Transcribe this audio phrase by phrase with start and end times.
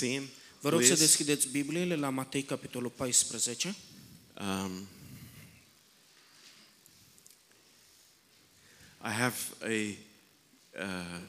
[0.00, 0.30] 14.
[0.60, 1.04] Vă rog să please.
[1.04, 3.76] deschideți Bibliile la Matei, capitolul 14.
[4.40, 4.88] Um,
[9.04, 9.96] I have a
[10.84, 11.20] uh,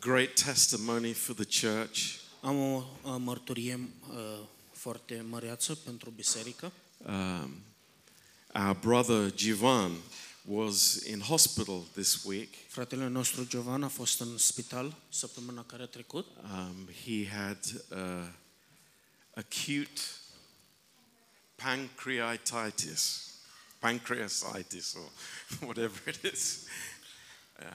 [0.00, 1.98] great testimony for the church.
[2.40, 6.72] Am o uh, mărturie uh, foarte măreață pentru biserică.
[7.06, 7.50] Um,
[8.54, 9.92] our brother Jivan
[10.46, 12.54] was in hospital this week.
[12.68, 16.26] Fratele nostru Giovan a fost în spital săptămâna care a trecut.
[16.42, 17.58] Um, he had
[17.90, 18.28] uh,
[19.34, 20.00] acute
[21.54, 23.30] pancreatitis,
[23.78, 25.10] pancreatitis, or
[25.66, 26.62] whatever it is.
[27.58, 27.66] Uh,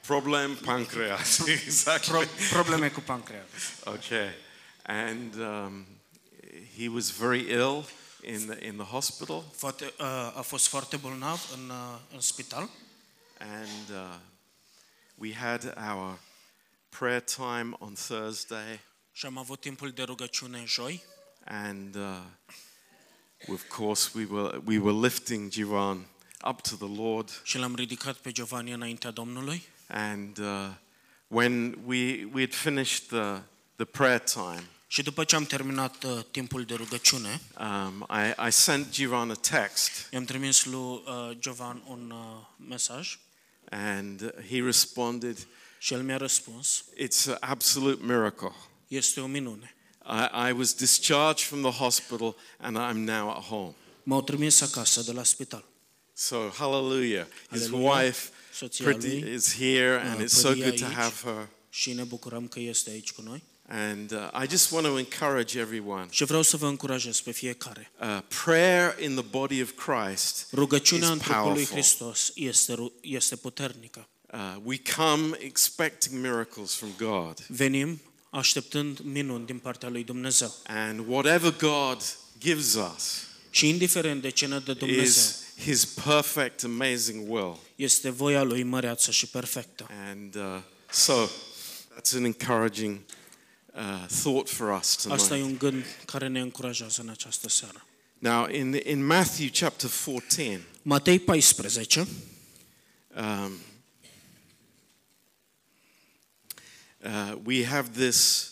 [0.00, 2.10] problem pancreas, exactly.
[2.10, 3.50] Pro- probleme cu pancreas.
[3.84, 4.30] Okay,
[4.82, 5.86] and um,
[6.76, 7.84] he was very ill
[8.22, 10.04] in the, in the hospital, Foarte, uh,
[10.36, 12.68] a fost foarte bolnav în, uh, în spital
[13.38, 14.14] and uh,
[15.14, 16.18] we had our
[16.88, 18.80] prayer time on Thursday,
[19.12, 21.02] și am avut timpul de rugăciune joi
[21.44, 22.20] and uh,
[23.48, 26.06] of course we were we were lifting Jivan
[26.48, 29.62] up to the Lord, și l-am ridicat pe Giovanni înaintea Domnului.
[29.88, 30.70] and uh,
[31.28, 33.40] when we we had finished the
[33.76, 34.68] the prayer time.
[34.90, 39.34] Și după ce am terminat uh, timpul de rugăciune, Um, I, I sent Jivan a
[39.34, 41.02] text, i-am trimis lui uh,
[41.38, 43.18] Giovan un uh, mesaj
[43.70, 45.46] and he responded,
[45.78, 46.84] și el mi-a răspuns.
[46.96, 48.52] It's an absolute miracle.
[48.88, 49.74] Este o minune.
[50.06, 53.74] I, I was discharged from the hospital and I'm now at home.
[54.02, 55.64] M-au trimis acasă de la spital.
[56.12, 57.26] So, hallelujah.
[57.50, 58.04] His Hallelujah.
[58.04, 60.94] wife Soția pretty, lui is here and uh, it's so Păria good to aici.
[60.94, 61.48] have her.
[61.70, 63.42] și ne bucurăm că este aici cu noi.
[63.70, 66.06] And uh, I just want to encourage everyone.
[66.10, 67.90] Și vreau să vă încurajez pe fiecare.
[68.00, 71.76] Uh, prayer in the body of Christ Rugăciunea is în trupul lui powerful.
[71.76, 74.08] Hristos este, ru- este puternică.
[74.32, 77.38] Uh, we come expecting miracles from God.
[77.48, 80.54] Venim așteptând minuni din partea lui Dumnezeu.
[80.66, 82.02] And whatever God
[82.38, 87.58] gives us Și indiferent de ce ne dă Dumnezeu, is His perfect, amazing will.
[87.74, 89.86] este voia lui măreață și perfectă.
[90.08, 90.42] And uh,
[90.90, 91.26] so
[91.96, 93.00] that's an encouraging
[93.78, 95.44] uh, thought for us Asta e tonight.
[95.44, 97.86] un gând care ne încurajează în această seară.
[98.18, 102.06] Now, in, in Matthew chapter 14, Matei 14,
[103.16, 103.52] um,
[107.04, 108.50] uh, we have this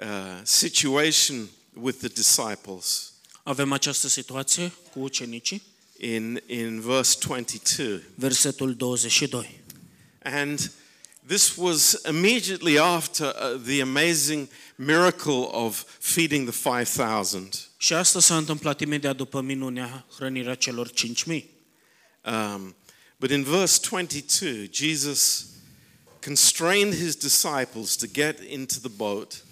[0.00, 3.10] uh, situation with the disciples
[3.42, 5.62] avem această situație cu ucenicii,
[5.98, 8.02] in, in verse 22.
[8.14, 9.60] versetul 22.
[10.22, 10.72] And
[11.26, 14.48] this was immediately after uh, the amazing
[14.78, 17.68] miracle of feeding the 5,000.
[17.76, 21.44] Și asta s-a întâmplat imediat după minunea hrănirea celor 5.000.
[22.24, 22.74] Um,
[23.18, 25.46] but in verse 22, Jesus
[26.24, 29.44] constrained his disciples to get into the boat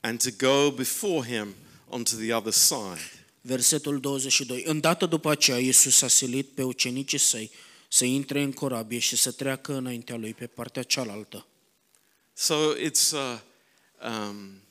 [0.00, 1.54] and to go before him
[1.88, 3.10] onto the other side.
[3.40, 4.62] Versetul 22.
[4.66, 7.50] Îndată după aceea, Iisus a silit pe ucenicii săi
[7.92, 11.46] să intre în corabie și să treacă înaintea lui pe partea cealaltă.
[12.32, 13.42] So it's a,
[14.08, 14.62] um,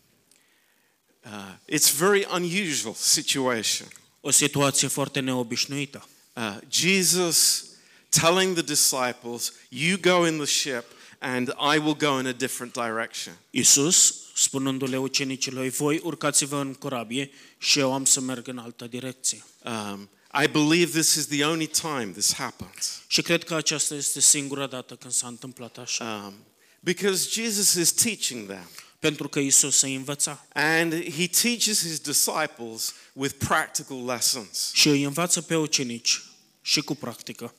[1.26, 3.88] uh, it's very unusual situation.
[4.22, 6.08] O situație foarte neobișnuită.
[6.36, 7.66] Uh, Jesus
[8.10, 10.84] telling the disciples, "You go in the ship,
[11.20, 17.32] and I will go in a different direction." Iisus, spunându-le ucenicilor, voi urcați-vă în corabie
[17.58, 19.44] și eu am să merg în altă direcție.
[19.64, 23.02] Um, I believe this is the only time this happens.
[23.08, 26.24] Și cred că aceasta este singura dată când s-a întâmplat așa.
[26.28, 26.34] Um,
[26.80, 28.70] because Jesus is teaching them.
[29.00, 30.46] Pentru că Iisus îi învăța.
[30.54, 34.72] And he teaches his disciples with practical lessons.
[34.74, 36.22] Și îi învață pe ucenici
[36.62, 37.56] și cu practică.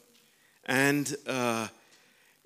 [0.67, 1.69] And uh,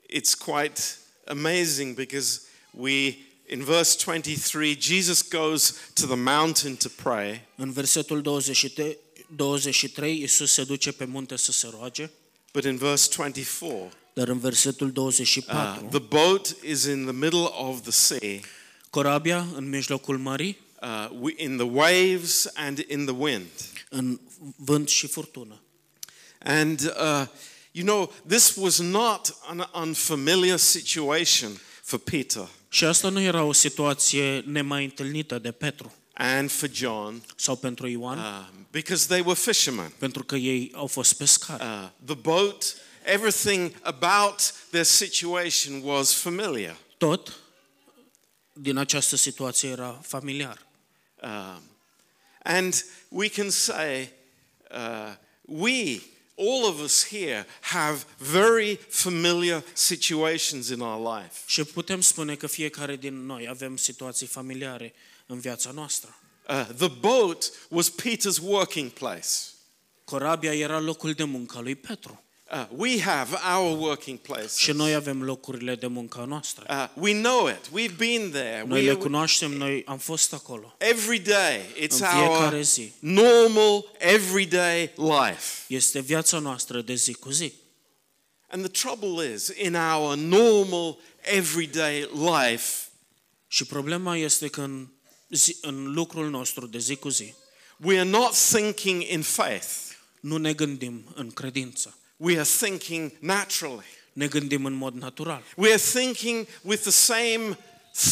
[0.09, 0.81] it's quite
[1.27, 3.17] amazing because we,
[3.49, 7.49] in verse 23, Jesus goes to the mountain to pray.
[7.57, 12.11] În versetul 23, 23 Iisus se duce pe munte să se roage,
[12.53, 17.49] But in verse 24, dar în versetul uh, 24 the boat is in the middle
[17.53, 18.41] of the sea,
[18.91, 23.47] corabia în mijlocul mării, uh, we- in the waves and in the wind.
[23.89, 24.21] în
[24.57, 25.61] vânt și furtună.
[26.39, 27.27] And, uh,
[27.73, 33.53] you know, this was not an unfamiliar situation for Peter Și asta nu era o
[33.53, 39.37] situație nemai întâlnită de Petru and for John sau pentru Ioan, um, because they were
[39.37, 39.93] fishermen.
[39.99, 41.63] pentru că ei au fost pescari.
[41.63, 46.77] Uh, the boat, everything about their situation was familiar.
[46.99, 47.41] Tot
[48.53, 50.67] din această situație era familiar.
[51.23, 51.63] Um,
[52.43, 54.13] and we can say,
[54.71, 56.01] uh, we
[56.35, 61.33] all of us here have very familiar situations in our life.
[61.47, 64.95] Și putem spune că fiecare din noi avem situații familiare
[65.27, 66.21] în viața noastră.
[66.49, 69.29] Uh, the boat was Peter's working place.
[70.05, 72.21] Corabia era locul de muncă al lui Petru.
[72.53, 74.57] Uh, we have our working places.
[74.57, 76.67] Și noi avem locurile de muncă a noastră.
[76.71, 77.67] Uh, we know it.
[77.69, 78.65] We've been there.
[78.67, 80.75] Noi le We, cunoaștem, noi am fost acolo.
[80.79, 82.93] every day, it's În fiecare our zi.
[82.99, 85.65] normal, everyday life.
[85.69, 87.53] Este viața noastră de zi cu zi.
[88.49, 92.73] And the trouble is, in our normal, everyday life,
[93.49, 94.89] Și problema este că în,
[95.29, 97.35] zi, în lucrul nostru de zi cu zi
[97.85, 99.69] we are not thinking in faith.
[100.21, 101.99] nu ne gândim în credință.
[102.17, 103.85] We are thinking naturally.
[104.13, 105.43] Ne gândim în mod natural.
[105.57, 107.59] We are thinking with the same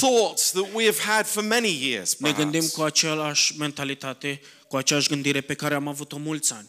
[0.00, 2.16] thoughts that we have had for many years.
[2.16, 2.74] Ne gândim perhaps.
[2.74, 6.68] cu aceeași mentalitate, cu aceeași gândire pe care am avut-o mulți ani.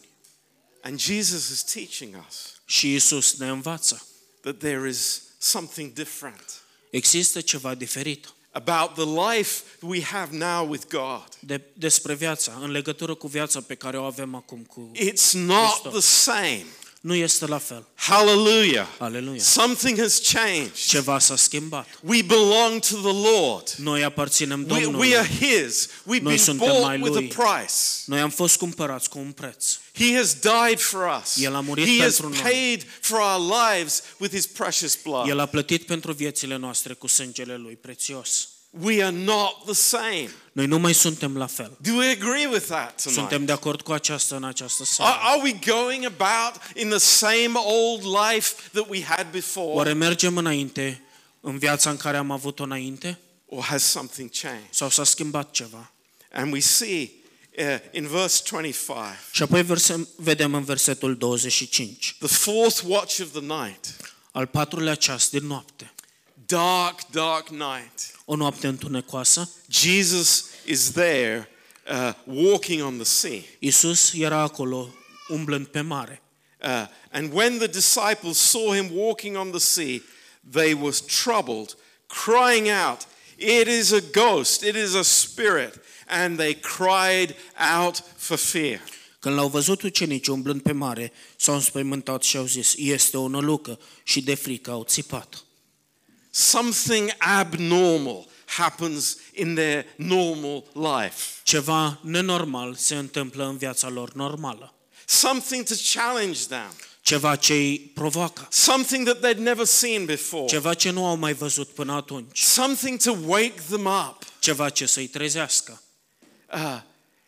[0.82, 4.08] And Jesus is teaching us Și Isus ne învață.
[4.42, 6.44] that there is something different
[6.90, 11.24] Există ceva diferit about the life we have now with God.
[11.40, 14.92] de, despre viața, în legătură cu viața pe care o avem acum cu...
[14.96, 15.92] It's not Hristos.
[15.92, 16.66] the same.
[17.06, 17.88] Nu este la fel.
[17.96, 18.88] Hallelujah.
[18.98, 19.42] Aleluia.
[19.42, 20.74] Something has changed.
[20.88, 21.88] Ceva s-a schimbat.
[22.04, 23.68] We belong to the Lord.
[23.78, 25.08] Noi aparținem We, Domnului.
[25.10, 25.88] we are His.
[25.88, 27.34] We've Noi been suntem bought ai with Lui.
[27.38, 27.74] a price.
[28.06, 29.66] Noi am fost cumpărați cu un preț.
[29.94, 31.44] He has died for us.
[31.44, 32.52] El a murit He has pentru noi.
[32.52, 35.28] paid for our lives with His precious blood.
[35.30, 38.48] El a plătit pentru viețile noastre cu sângele Lui prețios.
[38.82, 40.30] We are not the same.
[40.52, 41.78] Noi nu mai suntem la fel.
[41.82, 43.20] Do we agree with that tonight?
[43.20, 45.12] Suntem de acord cu aceasta în această Are, seară.
[45.22, 49.68] are we going about in the same old life that we had before?
[49.68, 51.02] Oare mergem înainte
[51.42, 53.20] în viața în care am avut-o înainte?
[53.46, 54.68] Or has something changed?
[54.70, 55.92] Sau s-a schimbat ceva?
[56.32, 57.12] And we see
[57.58, 58.98] uh, in verse 25,
[59.32, 62.16] Și apoi verse, vedem în versetul 25.
[62.20, 63.96] the fourth watch of the night,
[64.32, 65.94] Al patrulea ceas din noapte.
[66.46, 68.15] dark, dark night.
[68.26, 69.50] O noapte întunecoasă.
[69.70, 71.50] Jesus is there
[71.90, 73.40] uh, walking on the sea.
[73.60, 74.94] Iisus era acolo
[75.28, 76.22] umblând pe mare.
[76.64, 80.02] Uh, and when the disciples saw him walking on the sea,
[80.52, 81.78] they was troubled,
[82.08, 83.08] crying out,
[83.38, 85.82] It is a ghost, it is a spirit.
[86.08, 88.82] And they cried out for fear.
[89.20, 93.80] Când l-au văzut ucenicii umblând pe mare, s-au înspăimântat și au zis, este o nălucă
[94.04, 95.44] și de frică au țipat.
[96.38, 101.42] Something abnormal happens in their normal life.
[101.44, 104.74] Ceva nenormal se întâmplă în viața lor normală.
[105.06, 106.72] Something to challenge them.
[107.02, 108.48] Ceva ce îi provoacă.
[108.52, 110.46] Something that they'd never seen before.
[110.46, 112.40] Ceva ce nu au mai văzut până atunci.
[112.40, 114.24] Something to wake them up.
[114.40, 115.82] Ceva ce să-i trezească.
[116.54, 116.82] Uh,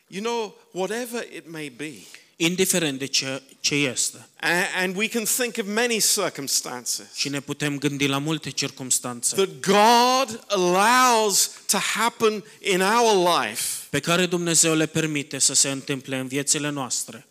[0.08, 1.94] you know, whatever it may be.
[2.40, 4.28] Indiferent de ce, ce este.
[4.40, 9.36] A- And we can think of many circumstances Și ne putem gândi la multe circumstanțe
[9.36, 15.70] that God allows to happen in our life pe care Dumnezeu le permite să se
[15.70, 17.28] întâmple în viețile noastre,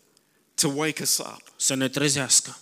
[0.55, 1.41] to wake us up.
[1.55, 2.59] să ne trezească.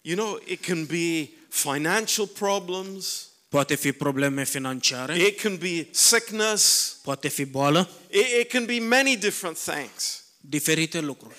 [0.00, 6.96] You know, it can be financial problems, Poate fi probleme financiare, it can be sickness,
[7.02, 10.22] poate fi boală, it, it can be many different things.
[10.40, 11.34] diferite lucruri.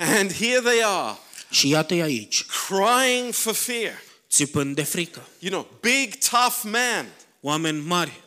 [0.00, 1.18] And here they are,
[1.50, 3.92] Și iată-i aici, crying for fear.
[4.30, 5.28] țipând de frică.
[5.38, 8.22] You know, big, tough men, Oameni mari,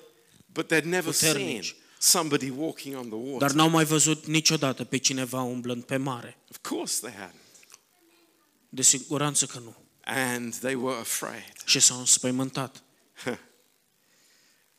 [0.45, 1.75] but they'd never seen Puternici.
[1.99, 3.37] somebody walking on the water.
[3.47, 6.37] dar n-au mai văzut niciodată pe cineva umblând pe mare.
[6.49, 7.67] Of course they hadn't.
[8.69, 9.75] De siguranță că nu.
[10.05, 11.53] And they were afraid.
[11.65, 12.83] Și s-au înspăimântat.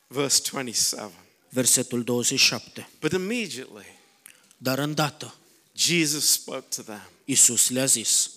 [0.07, 1.13] Verse 27.
[1.49, 2.89] Versetul 27.
[2.99, 3.85] But immediately,
[4.57, 5.33] Dar îndată,
[5.75, 8.29] Jesus spoke to them, Iisus le-a zis,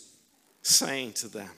[0.61, 1.51] saying to them,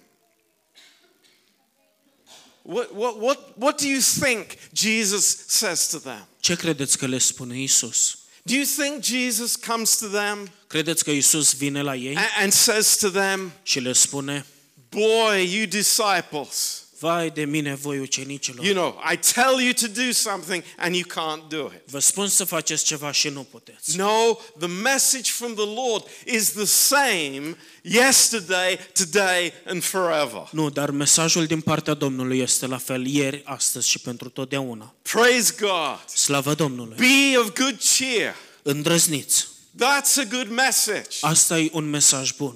[2.62, 6.26] what, what, what, what do you think Jesus says to them?
[6.40, 8.18] ce credeți că le spune Iisus?
[8.42, 12.52] Do you think Jesus comes to them Credeți că Iisus vine la ei and, and
[12.52, 14.46] says to them, și le spune,
[14.90, 20.12] Boy, you disciples, vai de mine voi ucenicilor, you know, I tell you to do
[20.12, 21.90] something and you can't do it.
[21.90, 23.97] vă spun să faceți ceva și nu puteți.
[23.97, 30.49] No, the message from the Lord is the same yesterday, today, and forever.
[30.50, 34.95] Nu, dar mesajul din partea Domnului este la fel ieri, astăzi și pentru totdeauna.
[35.02, 36.09] Praise God.
[36.14, 36.97] Slavă Domnului!
[36.97, 38.35] Be of good cheer.
[38.62, 39.47] Îndrăzniți!
[39.76, 41.16] That's a good message.
[41.21, 42.54] Asta e un mesaj bun.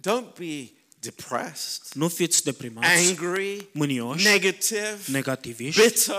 [0.00, 0.75] Don't be
[1.10, 6.14] depressed, Nu fiți deprimați, angry, mânioși, negative, negativiști, bitter.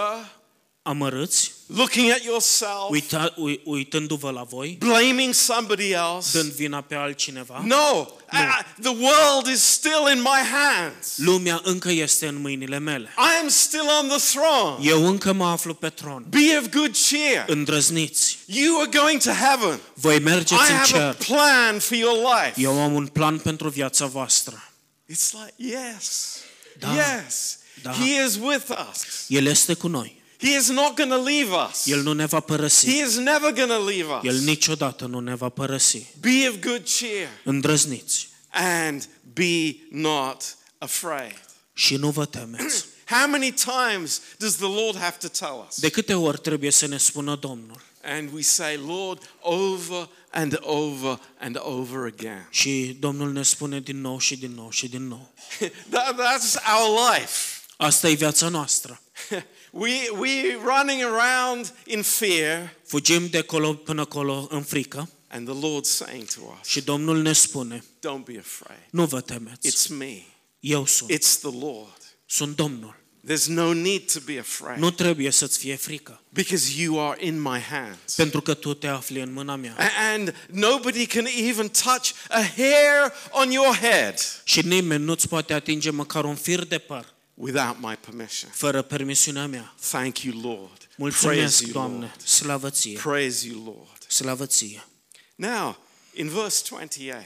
[0.81, 6.37] amărâți, looking at yourself, uita, ui- uitându-vă la voi, blaming somebody else.
[6.39, 7.61] dând vina pe altcineva.
[7.65, 11.13] No, uh, the world is still in my hands.
[11.17, 13.09] Lumea încă este în mâinile mele.
[13.17, 14.89] I am still on the throne.
[14.89, 16.25] Eu încă mă aflu pe tron.
[16.29, 17.43] Be of good cheer.
[17.47, 18.37] Îndrăzniți.
[18.45, 19.79] You are going to heaven.
[19.93, 21.25] Voi I mergeți în have a cer.
[21.27, 22.61] plan for your life.
[22.61, 24.61] Eu am un plan pentru viața voastră.
[25.09, 26.37] It's like, yes,
[26.79, 26.93] Da.
[26.93, 27.91] yes, Da.
[27.91, 29.25] He is with us.
[29.27, 30.21] El este cu noi.
[30.39, 31.85] He is not going to leave us.
[31.85, 32.85] El nu ne va părăsi.
[32.91, 34.41] He is never going to leave El us.
[34.43, 36.05] niciodată nu ne va părăsi.
[36.19, 41.39] Be of good cheer Îndrăzniți and be not afraid.
[41.73, 42.85] și nu vă temeți.
[43.15, 45.75] How many times does the Lord have to tell us?
[45.79, 47.81] De câte ori trebuie să ne spună Domnul?
[48.03, 52.47] And we say, Lord, over and over and over again.
[52.51, 55.33] Și Domnul ne spune din nou și din nou și din nou.
[55.89, 57.61] That, that's our life.
[57.77, 59.01] Asta e viața noastră.
[59.71, 65.57] We, we running around in fear, Fugim de acolo până acolo în frică and the
[65.57, 68.81] Lord's saying to us, și Domnul ne spune, Don't be afraid.
[68.89, 70.23] nu vă temeți, It's me,
[70.59, 71.97] eu sunt, it's the Lord.
[72.25, 72.95] sunt Domnul.
[73.27, 77.41] There's no need to be afraid Nu trebuie să-ți fie frică, because you are in
[77.41, 78.15] my hands.
[78.15, 79.75] pentru că tu te afli în mâna mea.
[80.13, 85.89] And nobody can even touch a hair on your head Și nimeni nu-ți poate atinge
[85.89, 88.51] măcar un fir de păr without my permission.
[88.53, 89.75] fără permisiunea mea.
[89.89, 90.77] Thank you, Lord.
[90.77, 94.05] Praise Mulțumesc, you, Doamne, slavă ție, Praise you, Lord.
[94.07, 94.87] slavă ție.
[95.35, 95.77] Now,
[96.13, 97.25] in verse 28,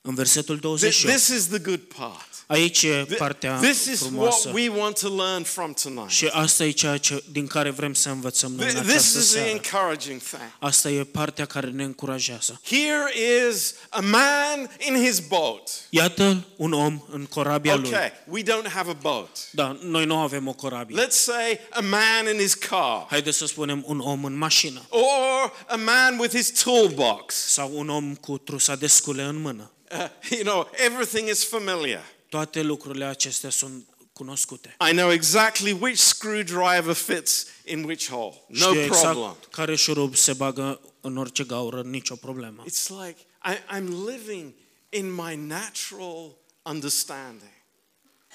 [0.00, 2.27] În versetul 28, this is the good part.
[2.50, 4.48] Aici e Th- partea This is frumoasă.
[4.48, 6.10] what we want to learn from tonight.
[6.10, 9.18] Și asta e ceea ce, din care vrem să învățăm noi în Th- This această
[9.18, 9.48] is the seară.
[9.48, 10.42] encouraging thing.
[10.58, 12.60] Asta e partea care ne încurajează.
[12.64, 13.12] Here
[13.50, 15.70] is a man in his boat.
[15.90, 17.88] Iată un om în corabia lui.
[17.88, 19.48] Okay, we don't have a boat.
[19.50, 21.04] Da, noi nu avem o corabie.
[21.04, 25.52] Let's say a man in his car, Haideți să spunem un om în mașină or
[25.68, 27.34] a man with his toolbox.
[27.34, 29.70] sau un om cu trusa de scule în mână.
[29.92, 32.04] Uh, you know, everything is familiar.
[32.28, 34.76] Toate lucrurile acestea sunt cunoscute.
[34.90, 38.34] I know exactly which screwdriver fits in which hole.
[38.48, 38.86] No Știu problem.
[38.86, 42.64] exact care șurub se bagă în orice gaură, nicio problemă.
[42.70, 44.52] It's like I, I'm living
[44.88, 47.52] in my natural understanding.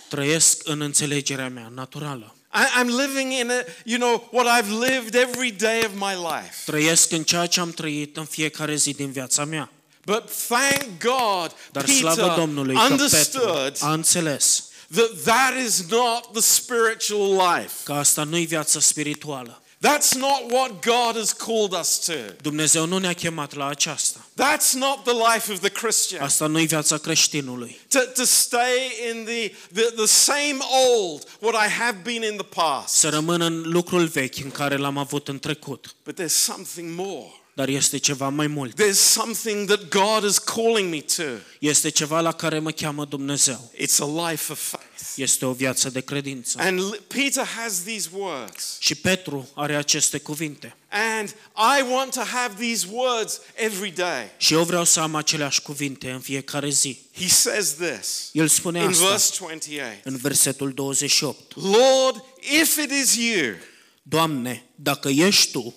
[0.10, 2.36] Trăiesc în înțelegerea mea naturală.
[2.54, 6.56] I, I'm living in a, you know, what I've lived every day of my life.
[6.66, 9.72] Trăiesc în ceea ce am trăit în fiecare zi din viața mea.
[10.06, 15.86] But thank God, Dar slavă Peter Domnului că Petru understood a înțeles that that is
[15.90, 17.74] not the spiritual life.
[17.84, 19.58] că asta nu e viața spirituală.
[19.84, 22.14] That's not what God has called us to.
[22.42, 24.28] Dumnezeu nu ne-a chemat la aceasta.
[24.36, 26.24] That's not the life of the Christian.
[26.24, 27.80] Asta nu e viața creștinului.
[27.88, 30.58] To, to stay in the, the, the same
[30.88, 32.94] old, what I have been in the past.
[32.94, 35.96] Să rămân în lucrul vechi în care l-am avut în trecut.
[36.04, 37.43] But there's something more.
[37.56, 38.82] Dar este ceva mai mult.
[38.84, 41.24] There's something that God is calling me to.
[41.60, 43.72] Este ceva la care mă cheamă Dumnezeu.
[43.78, 44.88] It's a life of faith.
[45.16, 46.58] Este o viață de credință.
[46.60, 48.76] And L- Peter has these words.
[48.80, 50.76] Și Petru are aceste cuvinte.
[50.90, 51.36] And
[51.78, 54.30] I want to have these words every day.
[54.38, 57.00] Și eu vreau să am aceleași cuvinte în fiecare zi.
[57.18, 61.56] He says this El spune in asta verse 28 în versetul 28.
[61.56, 62.24] Lord,
[62.62, 63.54] if it is you,
[64.02, 65.74] Doamne, dacă ești Tu,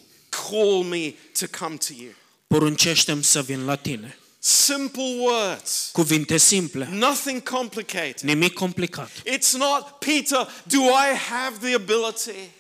[0.50, 2.10] call me to come to you.
[2.46, 4.18] poruncește-mi să vin la Tine.
[4.38, 8.20] Simple words, Cuvinte simple, nothing complicated.
[8.20, 9.10] nimic complicat.
[9.24, 12.50] It's not, Peter, do I have the ability?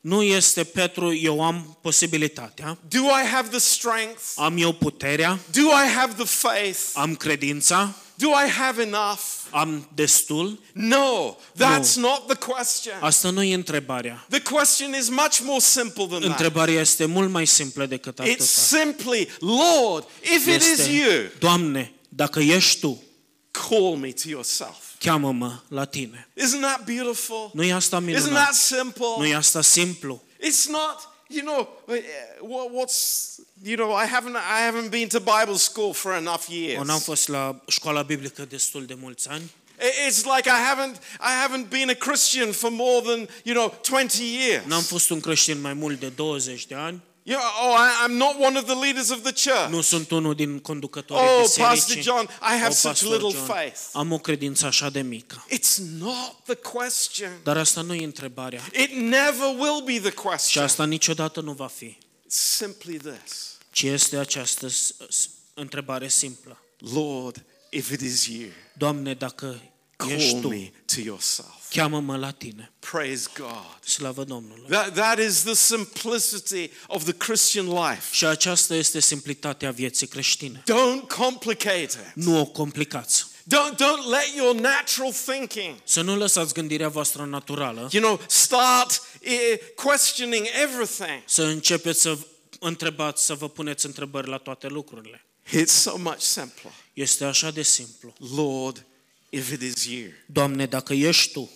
[0.00, 4.20] Nu este Petru, eu am posibilitatea, Do I have the strength?
[4.36, 6.78] am eu puterea, Do I have the faith?
[6.94, 9.20] am credința, Do I have enough?
[9.50, 10.58] am destul.
[10.72, 12.94] No, that's not the question.
[13.00, 14.26] Asta nu e întrebarea.
[14.28, 16.30] The question is much more simple than that.
[16.30, 18.44] Întrebarea este mult mai simplă decât It's atâta.
[18.44, 23.02] simply, Lord, if it is you, Este, Doamne, dacă ești Tu,
[23.50, 24.76] call me to yourself.
[24.98, 26.28] cheamă-mă la Tine.
[26.40, 27.50] Isn't that beautiful?
[27.52, 28.42] Nu e asta Isn't minunat?
[28.44, 29.06] that simple?
[29.18, 30.22] Nu e asta simplu?
[30.40, 31.94] It's not, you know, uh,
[32.40, 32.98] what- what's,
[33.62, 36.76] you know, I haven't, I haven't been to Bible school for enough years.
[36.76, 39.50] Eu n-am fost la școala biblică destul de mulți ani.
[40.08, 44.18] It's like I haven't, I haven't been a Christian for more than, you know, 20
[44.18, 44.64] years.
[44.66, 47.00] N-am fost un creștin mai mult de 20 de ani.
[47.26, 49.70] You know, oh, I, I'm not one of the leaders of the church.
[49.70, 51.62] Nu sunt unul din conducătorii Oh, bisericii.
[51.62, 53.80] Pastor John, I have Oh, such Pastor little John, faith.
[53.92, 55.46] Am o credință așa de mică.
[55.54, 57.30] It's not the question.
[57.42, 58.60] Dar asta nu e întrebarea.
[58.72, 60.64] It never will be the Și question.
[60.64, 61.96] asta niciodată nu va fi.
[61.96, 66.58] It's simply this Ci este această s- s- întrebare simplă.
[66.78, 69.60] Lord, if it is you, Doamne, dacă
[70.08, 70.48] Ești Call tu.
[70.48, 71.48] me to yourself.
[71.70, 72.72] Cheamă-mă la tine.
[72.78, 73.78] Praise God.
[73.84, 74.66] Slavă Domnului.
[74.68, 78.02] That, that is the simplicity of the Christian life.
[78.10, 80.62] Și aceasta este simplitatea vieții creștine.
[80.62, 81.98] Don't complicate it.
[82.14, 83.26] Nu o complicați.
[83.44, 89.02] Don't, don't let your natural thinking, Să nu lăsați gândirea voastră naturală you know, start
[89.20, 91.22] eh, questioning everything.
[91.26, 92.18] să începeți să
[92.60, 95.26] întrebați, să vă puneți întrebări la toate lucrurile.
[95.46, 96.72] It's so much simpler.
[96.92, 98.12] Este așa de simplu.
[98.36, 98.84] Lord,
[99.34, 101.50] if it is you, Doamne, dacă ești Tu,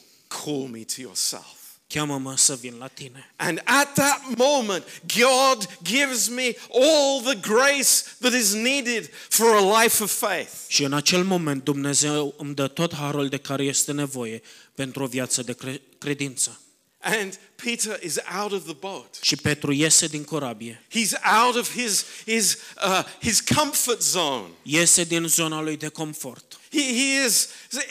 [0.45, 1.47] call me to yourself.
[1.89, 3.33] cheamă-mă să vin la Tine.
[3.37, 4.85] And at that moment,
[5.19, 10.51] God gives me all the grace that is needed for a life of faith.
[10.67, 14.43] Și în acel moment Dumnezeu îmi dă tot harul de care este nevoie
[14.75, 16.61] pentru o viață de cre- credință.
[17.01, 19.19] And Peter is out of the boat.
[19.21, 21.13] Și Petru iese din corabie, He's
[21.45, 22.57] out of his, his,
[22.87, 24.49] uh, his comfort zone.
[24.63, 26.58] iese din zona lui de confort.
[26.71, 27.49] He, he is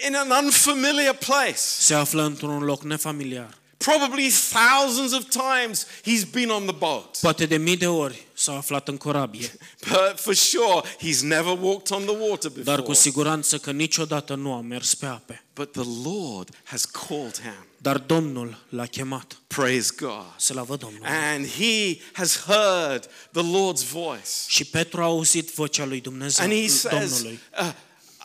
[0.07, 1.57] in an unfamiliar place.
[1.57, 3.57] Se află într-un loc nefamiliar.
[3.77, 7.17] Probably thousands of times he's been on the boat.
[7.21, 9.51] Poate de mii de ori s-a aflat în corabie,
[9.89, 12.63] But for sure, he's never walked on the water before.
[12.75, 15.43] dar cu siguranță că niciodată nu a mers pe ape.
[15.53, 17.65] But the Lord has called him.
[17.77, 19.37] Dar Domnul l-a chemat.
[19.47, 20.25] Praise God.
[20.37, 21.07] Slavă Domnului.
[21.07, 24.29] And he has heard the Lord's voice.
[24.47, 27.39] Și Petru a auzit vocea lui Dumnezeu, And he says, Domnului.
[27.61, 27.71] uh,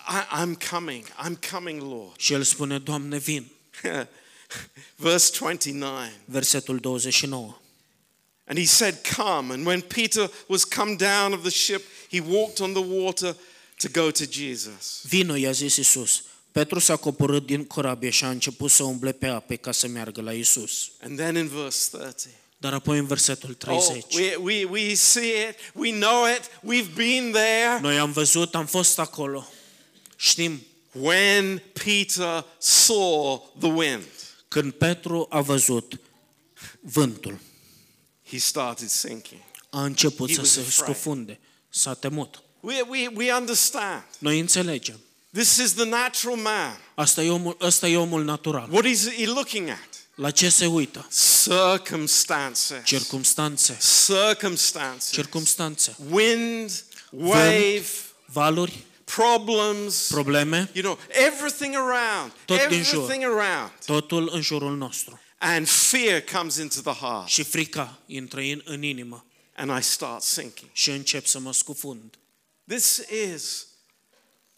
[0.09, 1.05] I, I'm coming.
[1.19, 2.13] I'm coming, Lord.
[2.17, 3.47] Și el spune, Doamne, vin.
[4.97, 6.13] Verse 29.
[6.25, 7.57] Versetul 29.
[8.47, 9.53] And he said, Come.
[9.55, 13.37] And when Peter was come down of the ship, he walked on the water
[13.79, 15.01] to go to Jesus.
[15.09, 16.23] Vino, i-a zis Isus.
[16.53, 20.21] Petru s-a coborât din corabie și a început să umble pe ape ca să meargă
[20.21, 20.91] la Isus.
[21.03, 22.33] And then in verse 30.
[22.59, 24.05] Dar apoi în versetul Oh, 30.
[24.15, 27.79] we, we, we see it, we know it, we've been there.
[27.81, 29.49] Noi am văzut, am fost acolo.
[30.25, 30.63] Știm,
[30.93, 34.03] When Peter saw the wind,
[34.49, 36.01] când Petru a văzut
[36.81, 37.39] vântul,
[38.31, 39.41] he started sinking.
[39.71, 40.75] a început He să was se afraid.
[40.97, 42.43] scufunde, s-a temut.
[42.61, 44.03] We, we, we understand.
[44.19, 45.01] Noi înțelegem.
[45.33, 46.81] This is the natural man.
[46.95, 48.69] Asta e omul, ăsta e omul natural.
[48.73, 49.89] What is he looking at?
[50.15, 51.09] La ce se uită?
[51.43, 52.85] Circumstances.
[52.85, 53.79] Circumstanțe.
[54.07, 55.11] Circumstances.
[55.13, 55.97] Circumstanțe.
[56.11, 57.85] Wind, wave,
[58.27, 60.07] Valuri, problems.
[60.09, 62.33] probleme, You know, everything around.
[62.45, 63.03] Tot din jur.
[63.03, 63.71] Everything around.
[63.85, 65.21] totul în jurul nostru.
[65.39, 67.29] And fear comes into the heart.
[67.29, 70.71] Și frica intră în, în inimă And I start sinking.
[70.73, 72.15] și încep să mă scufund.
[72.69, 73.01] This
[73.35, 73.67] is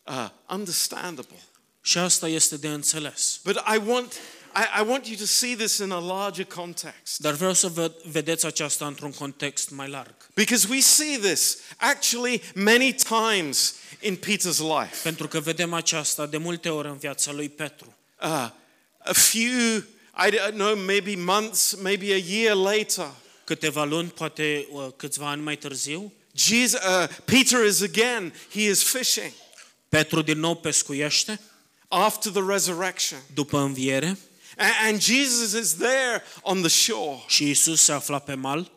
[0.02, 1.42] uh, understandable.
[1.80, 3.40] Și asta este de înțeles.
[3.44, 4.12] But I want,
[4.56, 7.18] I, I want you to see this in a larger context.
[7.18, 10.14] Dar vreau să vă vedeți aceasta într-un context mai larg.
[10.34, 14.96] Because we see this actually many times in Peter's life.
[15.02, 17.96] Pentru că vedem aceasta de multe ori în viața lui Petru.
[18.22, 18.28] Uh,
[18.98, 19.76] a few,
[20.26, 23.10] I don't know, maybe months, maybe a year later,
[23.44, 28.82] Câteva luni, poate uh, câțiva ani mai târziu, Jesus, uh, Peter is again, he is
[28.82, 29.32] fishing
[29.88, 31.40] Petru din nou pescuiește
[31.88, 33.18] after the resurrection.
[33.34, 34.18] după înviere
[34.58, 37.22] A- And Jesus is there on the shore.
[37.26, 38.70] și Isus se afla pe mal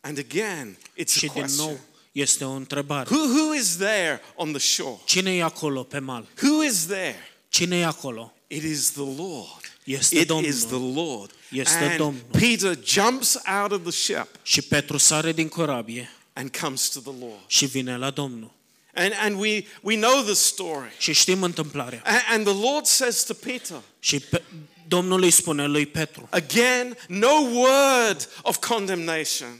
[0.00, 1.80] And again, it's și a din nou question.
[2.20, 3.08] Este o întrebare.
[3.14, 5.00] Who, who is there on the shore?
[5.04, 6.26] Cine e acolo pe mal?
[6.42, 7.16] Who is there?
[7.48, 8.32] Cine e acolo?
[8.46, 9.60] It is the Lord.
[9.84, 10.48] Este It Domnul.
[10.50, 11.30] is the Lord.
[11.50, 12.22] Este and Domnul.
[12.30, 17.12] Peter jumps out of the ship Și Petru sare din corabie and comes to the
[17.20, 17.40] Lord.
[17.46, 18.56] și vine la Domnul.
[18.94, 20.92] And, and we, we know the story.
[20.98, 22.02] Și știm întâmplarea.
[22.04, 24.42] A- And the Lord says to Peter, Și pe,
[24.88, 29.58] Domnul îi spune lui Petru, again, no word of condemnation,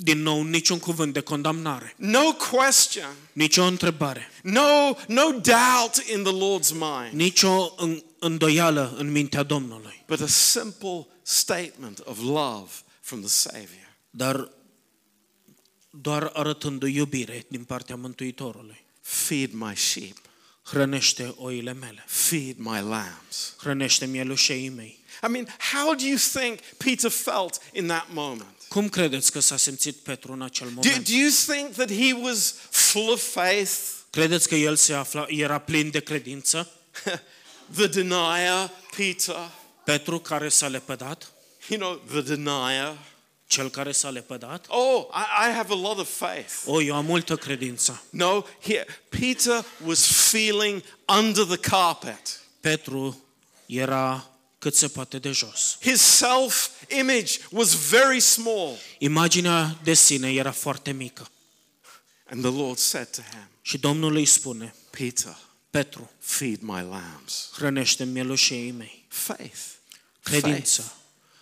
[0.00, 6.32] din nou niciun cuvânt de condamnare, no question, nicio întrebare, no, no doubt in the
[6.32, 13.20] Lord's mind, nicio în- îndoială în mintea Domnului, but a simple statement of love from
[13.20, 13.96] the Savior.
[14.10, 14.50] dar
[15.90, 18.84] doar arătându-i iubire din partea Mântuitorului.
[19.00, 20.16] Feed my sheep,
[20.64, 23.54] Hrănește oile mele, feed my lambs.
[23.58, 24.98] hrănește mielușeii mei.
[25.26, 28.57] I mean, how do you think Peter felt in that moment?
[28.68, 31.08] Cum credeți că s-a simțit Petru în acel Do, moment?
[31.08, 33.72] do you think that he was full of faith?
[34.10, 36.70] Credeți că el se afla, era plin de credință?
[37.76, 39.50] the denier, Peter,
[39.84, 41.32] Petru care s-a lepădat?
[41.68, 42.98] you know, the denier.
[43.46, 44.64] Cel care s-a lepădat?
[44.68, 46.52] Oh, I, I have a lot of faith.
[46.66, 48.02] O, eu am multă credință.
[48.10, 50.82] No, here, Peter was feeling
[51.18, 52.40] under the carpet.
[52.60, 53.22] Petru
[53.66, 55.78] era cât se poate de jos.
[55.80, 56.68] His self
[56.98, 58.76] image was very small.
[58.98, 61.28] Imaginea de sine era foarte mică.
[62.30, 65.38] And the Lord said to him, Și Domnul îi spune, Peter,
[65.70, 67.50] Petru, feed my lambs.
[67.52, 69.04] hrănește mielușii mei.
[69.08, 69.60] Faith.
[70.22, 70.92] Credință.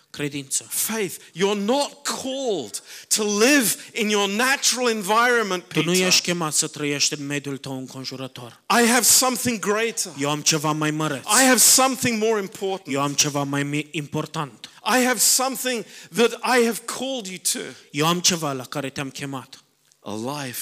[0.09, 0.65] Credință.
[0.69, 1.15] Faith.
[1.33, 6.07] You're not called to live in your natural environment, Tu nu Peter.
[6.07, 8.63] ești chemat să trăiești în mediul tău înconjurător.
[8.83, 10.11] I have something greater.
[10.19, 11.23] Eu am ceva mai măreț.
[11.23, 12.95] I have something more important.
[12.95, 14.69] Eu am ceva mai mi- important.
[14.99, 17.59] I have something that I have called you to.
[17.91, 19.63] Eu am ceva la care te-am chemat.
[19.99, 20.61] A life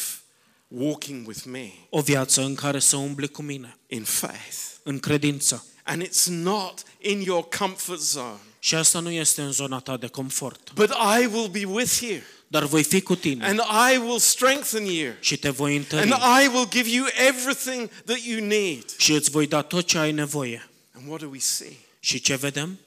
[0.67, 3.77] walking with me O viață în care să umbli cu mine.
[3.88, 4.55] in faith.
[4.84, 5.65] În credință.
[5.84, 10.08] And it's not in your comfort zone, Și asta nu este în zona ta de
[10.08, 10.71] confort.
[10.73, 13.60] but I will be with you Dar voi fi cu tine and
[13.93, 16.10] I will strengthen you și te voi and întări
[16.43, 18.84] I will give you everything that you need.
[18.97, 20.69] și îți voi da tot ce ai nevoie.
[20.91, 21.78] And what do we see?
[21.99, 22.80] Și ce vedem?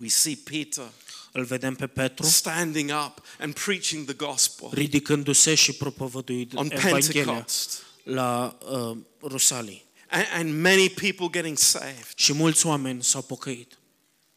[0.00, 0.84] We see Peter
[1.32, 7.22] Îl vedem pe Petru standing up and preaching the gospel ridicându-se și propovăduind on Evanghelia
[7.24, 7.82] Pentecost.
[8.02, 9.84] la uh, Rusalii.
[10.08, 12.12] And, and many people getting saved.
[12.14, 13.78] Și mulți oameni s-au pocăit.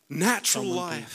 [0.05, 0.91] Natural mântuit.
[0.99, 1.11] life,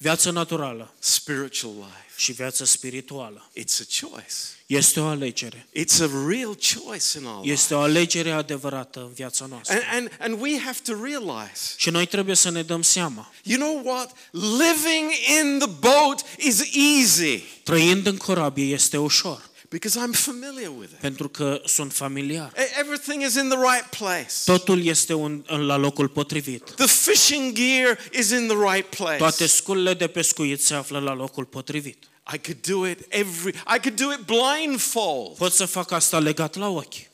[0.00, 2.12] Viața naturală spiritual life.
[2.16, 4.34] și viața spirituală It's a choice.
[4.66, 5.66] este o alegere.
[5.76, 7.52] It's a real choice in our life.
[7.52, 9.74] Este o alegere adevărată în viața noastră.
[9.74, 13.32] And, and, and we have to realize Și noi trebuie să ne dăm seama.
[13.42, 14.12] you know what?
[14.30, 20.90] Living in the boat is easy Trăind în corabie este ușor, because I'm familiar with
[20.92, 20.98] it.
[20.98, 22.52] pentru că sunt familiar.
[22.56, 24.32] E- Everything is in the right place.
[24.44, 26.70] Totul este un, la locul potrivit.
[26.70, 29.16] The fishing gear is in the right place.
[29.16, 32.04] Toate sculele de pescuit se află la locul potrivit.
[32.34, 35.36] I could do it every I could do it blindfold.
[35.36, 37.06] Pot să fac asta legat la ochi,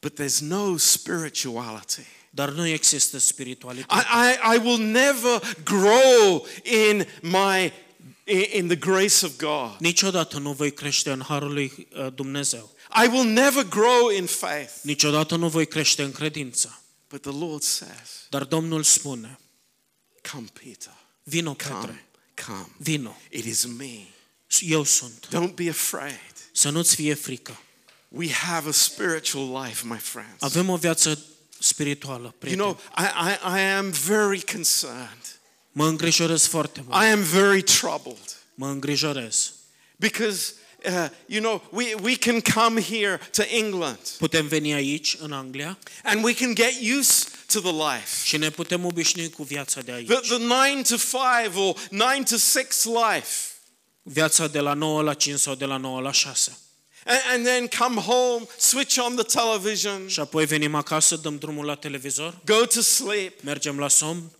[0.00, 2.06] But there's no spirituality.
[2.30, 4.04] dar nu există spiritualitate.
[4.12, 7.72] I, I, I will never grow in my
[8.52, 9.76] in the grace of God.
[9.78, 12.70] Niciodată nu voi crește în harul lui uh, Dumnezeu.
[13.04, 14.72] I will never grow in faith.
[14.82, 16.82] Niciodată nu voi crește în credință.
[17.08, 19.38] But the Lord says, Dar Domnul spune,
[20.32, 20.92] Come, Peter.
[21.22, 21.78] vino Come.
[21.80, 22.08] Petre,
[22.46, 22.68] Come.
[22.76, 23.98] vino, It is me.
[24.60, 25.28] eu sunt.
[25.28, 26.20] Don't be afraid.
[26.52, 27.60] Să nu-ți fie frică.
[28.08, 30.42] We have a spiritual life, my friends.
[30.42, 31.24] Avem o viață
[31.58, 32.62] spirituală, You prieteni.
[32.62, 35.40] know, I, I, I am very concerned.
[35.72, 37.02] Mă îngrijorez foarte mult.
[37.02, 39.52] I am very troubled Mă îngrijorez.
[39.96, 40.52] because,
[40.84, 45.78] uh, you know, we, we can come here to England Putem veni aici, în Anglia,
[46.04, 48.24] and we can get used to the life.
[48.24, 50.06] și ne putem obișnui cu viața de aici.
[50.06, 53.36] The, the 9 to 5 or 9 to 6 life.
[54.02, 56.58] Viața de la 9 la 5 sau de la 9 la 6.
[57.04, 61.64] And, and then come home, switch on the television, Și apoi venim acasă, dăm drumul
[61.64, 64.30] la televizor, go to sleep, mergem la somn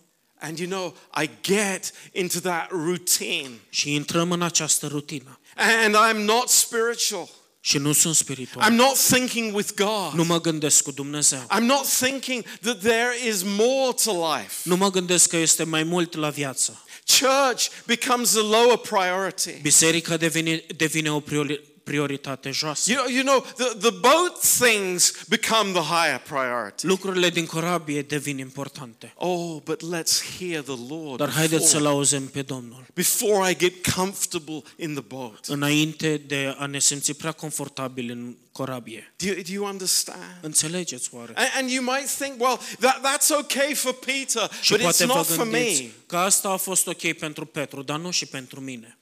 [0.43, 3.49] and you know, I get into that routine.
[3.69, 5.39] și intrăm în această rutină.
[5.55, 7.29] And I'm not spiritual.
[7.59, 8.71] Și nu sunt spiritual.
[8.71, 10.13] I'm not thinking with God.
[10.13, 11.47] Nu mă gândesc cu Dumnezeu.
[11.55, 14.53] I'm not thinking that there is more to life.
[14.63, 16.83] Nu mă gândesc că este mai mult la viață.
[17.19, 19.61] Church becomes a lower priority.
[19.61, 22.91] Biserica devine, devine o priori- prioritate joasă.
[22.91, 26.85] You know, you know the, the boat things become the higher priority.
[26.85, 29.13] Lucrurile din corabie devin importante.
[29.15, 32.85] Oh, but let's hear the Lord Dar haideți să-L before, auzim pe Domnul.
[32.93, 35.45] before I get comfortable in the boat.
[35.47, 39.13] Înainte de a ne simți prea confortabil în corabie.
[39.17, 40.37] Do you, do you understand?
[40.41, 41.33] Înțelegeți oare?
[41.35, 45.05] And, and you might think, well, that, that's okay for Peter, Și but it's poate
[45.05, 45.89] vă not for gândiți me.
[46.05, 48.97] că asta a fost ok pentru Petru, dar nu și pentru mine.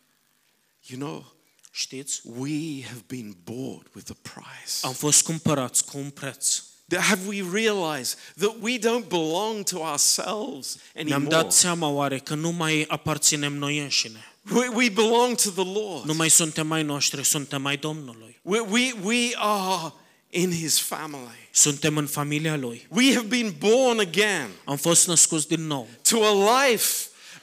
[0.88, 1.34] You know,
[1.72, 2.22] Știți?
[2.24, 4.74] we have been bought with a price.
[4.82, 6.62] Am fost cumpărați cu un preț.
[7.00, 11.36] Have we realized that we don't belong to ourselves Ne-am anymore?
[11.36, 14.26] dat seama oare că nu mai aparținem noi înșine.
[14.52, 16.06] We, we belong to the Lord.
[16.06, 18.40] Nu mai suntem mai noștri, suntem mai Domnului.
[18.42, 19.94] We, we, we are
[20.30, 21.50] in His family.
[21.52, 22.88] Suntem în familia Lui.
[22.90, 26.88] We have been born again Am fost născuți din nou to a life,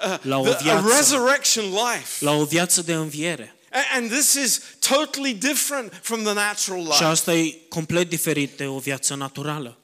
[0.07, 0.95] uh, La o the- a viață.
[0.97, 2.25] resurrection life.
[2.25, 3.53] la o viață de înviere.
[3.73, 7.05] A- And this is totally different from the natural Și life.
[7.05, 9.79] asta e complet diferit de o viață naturală.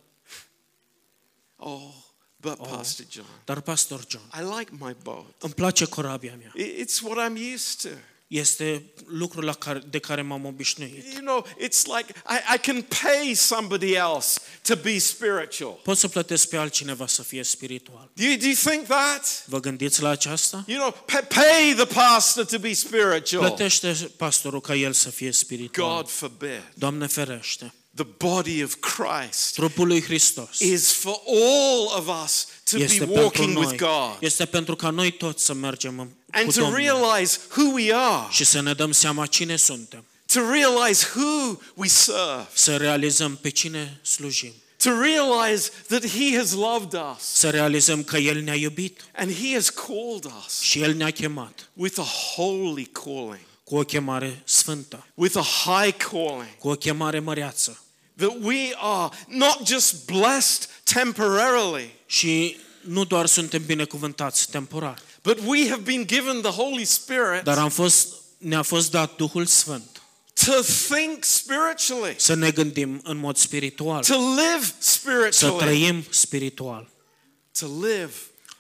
[1.57, 1.95] Oh,
[2.37, 5.35] but Pastor John, Dar, Pastor John, I like my boat.
[5.43, 6.53] îmi place corabia mea.
[6.67, 7.99] I- It's what I'm used to.
[8.35, 11.05] Este lucrul la care, de care m-am obișnuit.
[11.13, 15.73] You know, it's like I, I can pay somebody else to be spiritual.
[15.83, 18.11] Pot să plătesc pe altcineva să fie spiritual.
[18.15, 19.45] Do you, do you think that?
[19.47, 20.65] Vă gândiți la aceasta?
[20.67, 23.47] You know, pa- pay the pastor to be spiritual.
[23.47, 25.97] Plătește pastorul ca el să fie spiritual.
[25.97, 26.73] God forbid.
[26.75, 27.75] Doamne ferește.
[27.97, 33.05] The body of Christ Trupul lui Hristos is for all of us to este be
[33.05, 33.77] pentru walking with noi.
[33.77, 37.73] God Este pentru ca noi toți să mergem în- and cu to Domnul realize who
[37.73, 40.05] we are, și să ne dăm seama cine suntem.
[40.33, 44.53] to realize who we serve, Să realizăm pe cine slujim.
[44.77, 49.55] to realize that He has loved us Să realizăm că El ne-a iubit and He
[49.55, 55.07] has called us și El ne-a chemat with a holy calling, cu o chemare sfântă,
[55.15, 56.57] with a high calling.
[56.59, 57.79] cu o chemare măreață.
[58.17, 65.69] That we are not just blessed temporarily, Și nu doar suntem binecuvântați temporar, but we
[65.69, 70.03] have been given the Holy Spirit dar am fost, ne-a fost dat Duhul Sfânt
[70.45, 70.53] to
[70.95, 76.91] think spiritually, să ne gândim în mod spiritual, to live să spiritually, trăim spiritual,
[77.59, 78.13] to live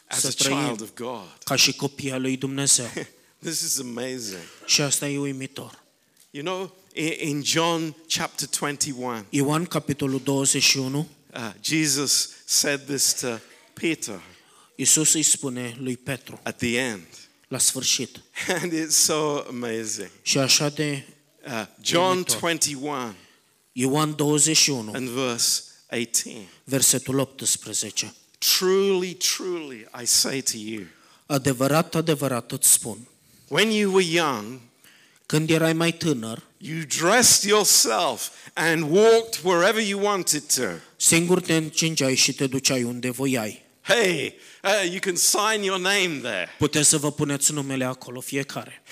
[0.06, 0.64] as Să a trăim.
[0.66, 1.38] child of God.
[1.44, 2.90] ca și copii al lui Dumnezeu.
[3.44, 4.42] This is amazing.
[4.66, 5.82] Și asta e uimitor.
[6.30, 6.83] You know, i-
[7.20, 13.38] in John chapter 21, Ioan, capitolul 21, uh, Jesus said this to
[13.72, 14.20] Peter
[14.76, 17.06] Iisus îi spune lui Petru at the end.
[17.48, 18.20] la sfârșit.
[18.60, 20.10] And it's so amazing.
[20.22, 21.02] Și așa de
[21.46, 22.38] Uh, John Uimitor.
[22.38, 23.14] 21
[23.72, 26.48] Ioan 21, and verse 18.
[26.64, 28.14] versetul 18.
[28.38, 30.82] Truly, truly, I say to you,
[31.26, 32.98] Adevărat, adevărat îți spun,
[33.48, 34.60] when you were young,
[35.26, 40.62] când erai mai tânăr, you dressed yourself and walked wherever you wanted to.
[40.96, 43.62] singur te încingeai și te duceai unde voiai.
[43.82, 46.48] Hey, uh, you can sign your name there.
[46.58, 48.82] Puteți să vă puneți numele acolo fiecare.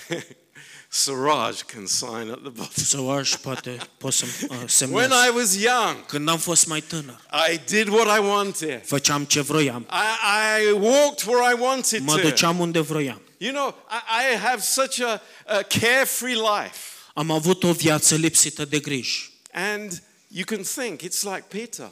[0.89, 2.83] Siraj can sign at the bottom.
[2.83, 5.11] Săuaj poate poți să uh, When semnezi.
[5.27, 7.21] I was young, Când am fost mai tânăr,
[7.53, 8.85] I did what I wanted.
[8.85, 9.87] făceam ce vroiam.
[9.89, 12.21] I, I walked where I wanted Mă to.
[12.21, 13.21] duceam unde vroiam.
[13.37, 16.79] You know, I, I have such a, a carefree life.
[17.13, 19.31] Am avut o viață lipsită de griji.
[19.51, 21.89] And you can think, it's like Peter.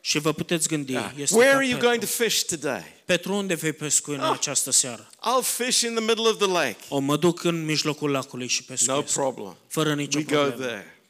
[0.00, 1.12] Și vă puteți gândi, Yeah.
[1.16, 2.22] este Where ca are you going to Petru.
[2.24, 2.82] fish today?
[3.04, 4.20] Petru, unde vei pescui Ah.
[4.22, 5.10] în această seară?
[5.16, 6.76] I'll fish in the middle of the lake.
[6.88, 9.12] O, mă duc în mijlocul lacului și No pescuiesc.
[9.12, 9.56] problem.
[9.68, 10.64] Fără nicio We go problemă.
[10.64, 11.00] there.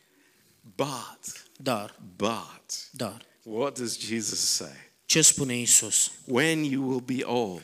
[0.76, 1.18] But,
[1.56, 4.90] Dar, but, dar, what does Jesus say?
[5.04, 6.10] ce spune Isus?
[6.24, 7.62] When you will be old,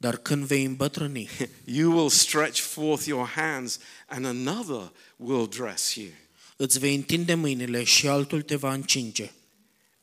[0.00, 1.28] Dar când vei îmbătrâni,
[1.78, 6.08] you will stretch forth your hands, and another will dress you
[6.56, 9.32] îți vei întinde mâinile și altul te va încinge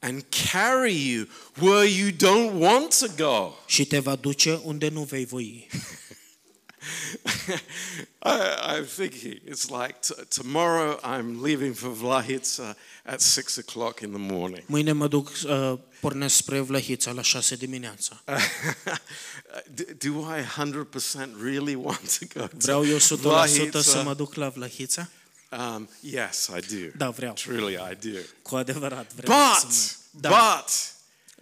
[0.05, 1.27] and carry you
[1.59, 3.53] where you don't want to go.
[3.65, 5.67] și te va duce unde nu vei voi.
[8.21, 14.09] I, I'm thinking it's like t- tomorrow I'm leaving for Vlahitsa at six o'clock in
[14.09, 14.63] the morning.
[14.65, 18.23] Mâine mă duc, uh, pornesc spre Vlăhița la 6 dimineața.
[19.97, 23.01] Do I 100% really want to go to Vreau eu 100%
[23.81, 25.09] să mă duc la Vlăhița?
[25.51, 26.89] Um, yes, I do.
[26.97, 27.33] Da, vreau.
[27.33, 28.19] Truly, I do.
[28.41, 29.73] Cu adevărat vreau să But,
[30.11, 30.19] mă...
[30.19, 30.71] Dar, but,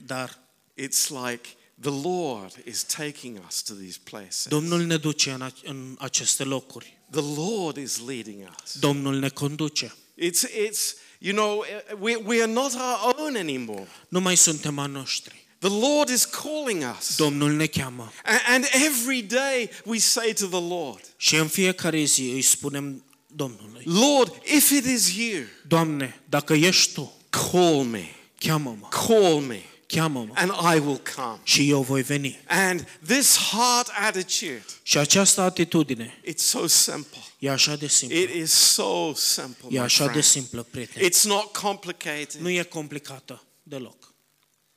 [0.06, 0.40] dar
[0.82, 1.50] it's like
[1.80, 4.48] the Lord is taking us to these places.
[4.48, 6.98] Domnul ne duce în, în aceste locuri.
[7.10, 8.80] The Lord is leading us.
[8.80, 9.96] Domnul ne conduce.
[10.18, 11.64] It's, it's you know,
[12.00, 13.88] we, we are not our own anymore.
[14.10, 15.46] Nu mai suntem a noștri.
[15.60, 17.16] The Lord is calling us.
[17.16, 18.12] Domnul ne cheamă.
[18.26, 23.04] A- And every day we say to the Lord, Și în fiecare zi îi spunem
[23.36, 28.06] Domnului, Lord, if it is you, Doamne, dacă ești Tu, call me,
[28.38, 31.40] cheamă-mă, call me, cheamă-mă and I will come.
[31.44, 32.40] și eu voi veni.
[32.48, 37.18] And this heart attitude, Și această atitudine it's so simple.
[37.40, 38.18] e așa de simplă.
[38.18, 39.68] It is so simple.
[39.70, 40.26] E my așa de friend.
[40.26, 41.10] simplă, prieteni.
[41.10, 44.14] It's not complicated, Nu e complicată deloc.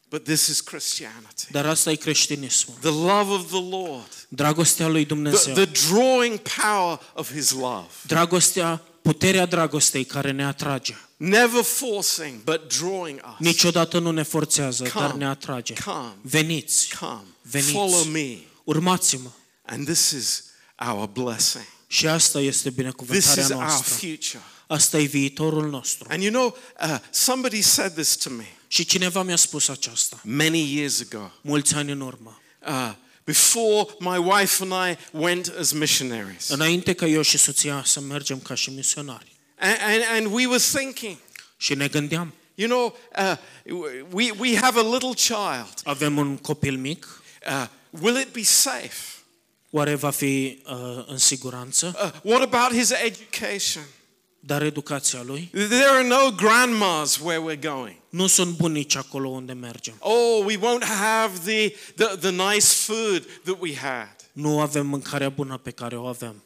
[0.08, 1.44] but this is Christianity.
[1.50, 2.76] Dar asta e creștinismul.
[2.80, 5.54] The love of the Lord, Dragostea lui the, Dumnezeu.
[5.54, 7.86] the drawing power of His love.
[8.06, 10.94] Dragostea, puterea dragostei care ne atrage.
[11.16, 13.34] Never forcing, but drawing us.
[13.38, 15.72] Niciodată nu ne forțează, Come, dar ne atrage.
[15.84, 16.14] come.
[16.20, 17.70] Veniți, Come, Veniți.
[17.70, 18.36] follow me.
[18.64, 19.28] urmați-mă.
[19.62, 20.42] And this is
[20.88, 21.64] our blessing.
[21.86, 23.94] Și asta este This binecuvântarea is our noastră.
[23.94, 24.42] future.
[24.66, 26.06] Asta e viitorul nostru.
[26.10, 30.74] And you know, uh, somebody said this to me Și cineva mi-a spus aceasta many
[30.76, 31.30] years ago.
[31.40, 32.40] mulți ani în urmă.
[32.68, 32.92] Uh,
[33.26, 36.48] before my wife and I went as missionaries.
[36.48, 39.32] Înainte ca eu și soția să mergem ca și misionari.
[39.58, 41.16] And, and, and we were thinking,
[41.56, 43.36] Și ne gândeam, you know, uh,
[44.12, 45.74] we, we have a little child.
[45.84, 47.66] avem un copil mic, Uh,
[48.00, 48.96] will it be safe?
[49.70, 51.94] oare va fi uh, în siguranță?
[52.02, 53.84] Uh, what about his education?
[54.46, 55.48] Dar educația lui?
[55.52, 57.96] There are no grandmas where we're going.
[58.08, 59.94] Nu sunt bunici acolo unde mergem.
[59.98, 64.14] Oh, we won't have the, the, the nice food that we had.
[64.32, 66.42] Nu avem mâncarea bună pe care o avem.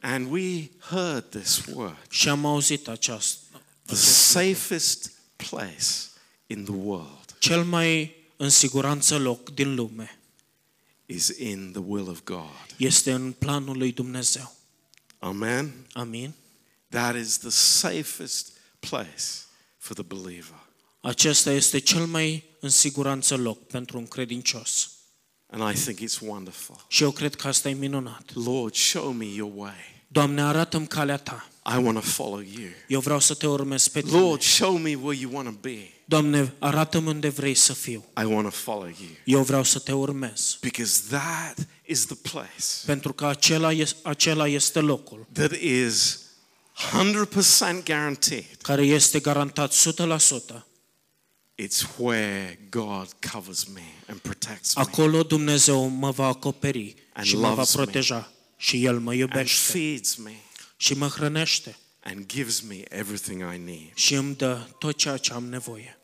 [0.00, 3.60] And we heard this word Și am auzit aceasta.
[3.86, 5.84] the safest place
[6.46, 10.18] in the world Cel mai în siguranță loc din lume
[11.06, 12.66] is in the will of God.
[12.76, 14.54] este în planul lui Dumnezeu.
[15.18, 15.72] Amen.
[15.92, 16.32] Amin?
[16.90, 19.46] That is the safest place
[19.78, 20.58] for the believer.
[21.00, 24.90] Acesta este cel mai în siguranță loc pentru un credincios.
[25.46, 26.84] And I think it's wonderful.
[26.88, 28.30] Și eu cred că asta e minunat.
[28.34, 30.04] Lord, show me your way.
[30.08, 31.48] Doamne, arată-mi calea Ta.
[31.64, 32.68] I want to follow you.
[32.88, 34.20] Eu vreau să te urmez pe tine.
[34.20, 35.78] Lord, show me where you want to be.
[36.04, 38.04] Doamne, arată-mi unde vrei să fiu.
[38.20, 39.10] I want to follow you.
[39.24, 40.58] Eu vreau să te urmez.
[40.60, 46.20] Because that is the place Pentru că acela, este, acela este locul that is
[46.92, 48.56] 100% guaranteed.
[48.62, 50.64] care este garantat 100%.
[51.62, 57.34] It's where God covers me and protects me Acolo Dumnezeu mă va acoperi And și
[57.34, 57.82] mă va loves me.
[57.82, 58.32] proteja.
[58.56, 60.34] Și El mă and iubește feeds me
[60.76, 63.90] și mă hrănește and gives me everything I need.
[63.94, 65.98] și îmi dă tot ceea ce am nevoie.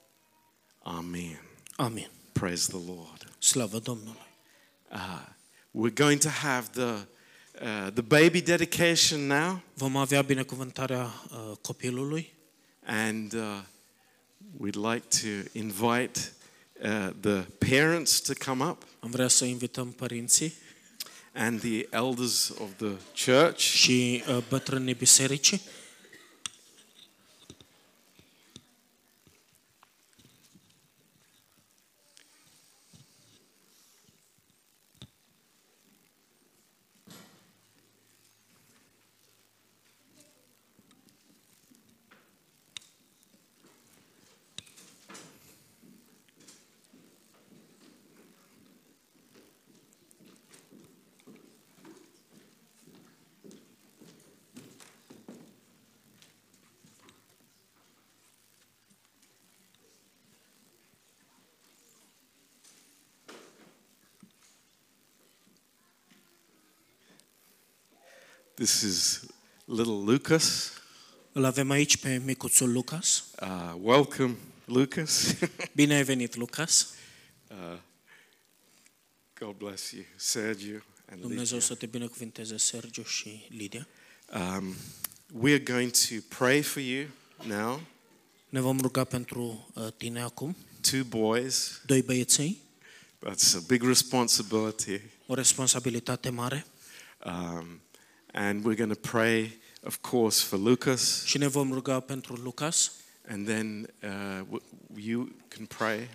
[0.82, 1.40] Amen.
[1.76, 2.08] Amin.
[2.32, 3.28] Praise the Lord.
[3.38, 4.26] Slavă Domnului.
[4.92, 5.26] Uh,
[5.70, 7.06] we're going to have the,
[7.60, 9.62] uh, the baby dedication now.
[9.74, 12.32] Vom avea binecuvântarea uh, copilului
[12.84, 13.62] And uh,
[14.60, 16.32] we'd like to invite
[16.82, 20.54] uh, the parents to come up am vrea să invităm părinții
[21.32, 22.92] and the elders of the
[23.24, 23.58] church.
[23.58, 25.60] și uh, bătrânii bisericii.
[68.56, 69.20] This is
[69.64, 70.72] little Lucas.
[71.32, 73.24] Îl avem aici pe micuțul Lucas.
[73.42, 75.34] Uh, welcome, Lucas.
[75.74, 76.88] Bine ai venit, Lucas.
[77.50, 77.78] uh,
[79.40, 80.76] God bless you, Sergio
[81.10, 81.60] and Dumnezeu Lydia.
[81.60, 83.86] să te binecuvinteze, Sergiu și Lidia.
[84.34, 84.74] Um,
[85.44, 87.06] we're going to pray for you
[87.46, 87.80] now.
[88.48, 90.56] Ne vom ruga pentru uh, tine acum.
[90.90, 91.80] Two boys.
[91.86, 92.58] Doi băieței,
[93.26, 95.00] That's a big responsibility.
[95.26, 96.66] o responsabilitate mare.
[97.24, 97.80] Um,
[98.36, 101.24] and we're going to pray, of course, for Lucas.
[101.24, 102.92] Și ne vom ruga pentru Lucas
[103.28, 104.62] And then uh, w-
[104.96, 106.08] you can pray.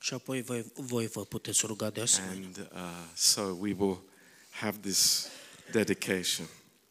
[0.00, 2.34] și apoi voi, voi vă puteți ruga de asemenea.
[2.46, 2.80] And uh,
[3.14, 4.02] so we will
[4.50, 5.26] have this
[5.72, 6.46] dedication.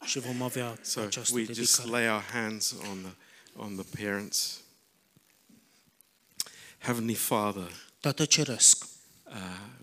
[0.06, 1.90] Și vom avea So această we just dedicare.
[1.90, 3.12] lay our hands on the,
[3.56, 4.60] on the parents.
[6.80, 8.84] Heavenly Father, Tată Ceresc,
[9.26, 9.34] uh,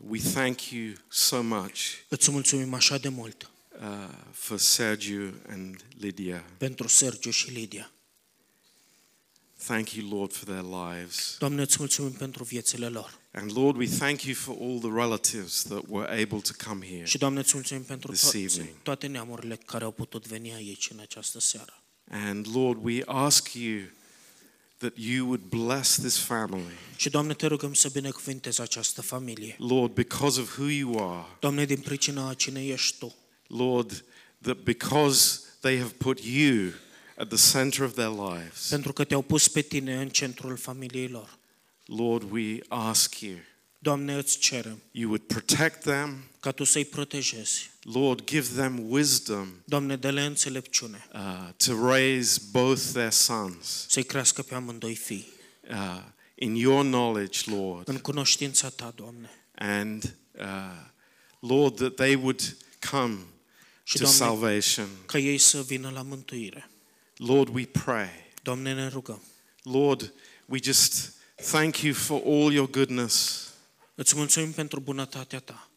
[0.08, 6.44] we thank you so much îți mulțumim așa de mult uh, for Sergio and Lydia.
[6.58, 7.88] pentru Sergiu și Lidia.
[9.66, 11.36] Thank you, Lord, for their lives.
[11.38, 13.18] Doamne, îți mulțumim pentru viețile lor.
[13.32, 17.04] And Lord, we thank you for all the relatives that were able to come here.
[17.04, 18.68] Și, Doamne, îți mulțumim pentru This toate, evening.
[18.82, 21.82] toate neamurile care au putut veni aici în această seară.
[22.10, 23.80] And Lord, we ask you
[24.76, 26.72] that you would bless this family.
[26.96, 29.56] Și, Doamne, te rugăm să binecuvintezi această familie.
[29.58, 31.26] Lord, because of who you are.
[31.40, 33.14] Doamne, din pricina a cine ești Tu.
[33.46, 34.04] Lord,
[34.40, 36.72] that because they have put you
[37.16, 41.08] at the center of their lives, Pentru că te-au pus pe tine în centrul familiei
[41.08, 41.38] lor.
[41.86, 43.36] Lord, we ask you,
[43.78, 46.24] Doamne, îți cerem you would protect them.
[46.40, 47.70] ca Tu să-i protejezi.
[47.82, 54.42] Lord, give them wisdom Doamne, dă-le înțelepciune uh, to raise both their sons să-i crească
[54.42, 55.26] pe amândoi fii.
[55.70, 56.02] uh,
[56.34, 57.88] in your knowledge, Lord.
[57.88, 59.30] În cunoștința Ta, Doamne.
[59.54, 60.44] And uh,
[61.40, 62.56] Lord, that they would
[62.90, 63.18] come
[63.86, 64.88] Și, to Doamne, salvation.
[65.06, 66.68] ca ei să vină la mântuire.
[67.16, 68.08] Lord, we pray.
[68.42, 69.22] Doamne, ne rugăm.
[69.62, 70.12] Lord,
[70.46, 71.12] we just
[71.50, 73.48] thank you for all your goodness.
[73.94, 75.68] Îți mulțumim pentru bunătatea Ta.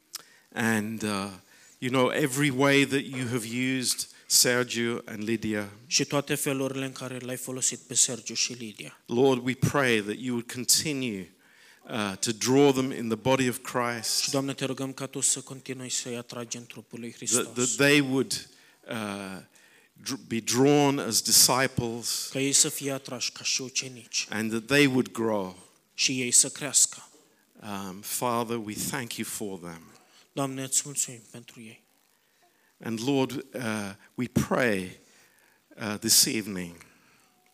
[0.54, 1.30] And, uh,
[1.78, 5.70] you know, every way that you have used Sergio and Lydia.
[5.88, 9.02] și toate felurile în care l-ai folosit pe Sergiu și Lidia.
[9.06, 11.32] Lord, we pray that you would continue
[11.90, 15.20] uh, to draw them in the body of Și, Christ, Doamne, te rugăm ca Tu
[15.20, 17.54] să continui să-i atragi în trupul lui that, Hristos.
[17.54, 18.50] that they would
[18.90, 19.42] uh,
[20.04, 24.66] dr- be drawn as disciples Ca ei să fie atrași ca și ucenici and that
[24.66, 25.58] they would grow.
[25.94, 27.08] și ei să crească.
[27.62, 29.82] Um, Father, we thank you for them.
[30.32, 31.84] Doamne, îți mulțumim pentru ei.
[32.84, 35.00] And Lord, uh, we pray
[35.82, 36.76] uh, this evening,